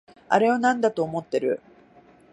[0.29, 1.61] あれをなんだと思ってる？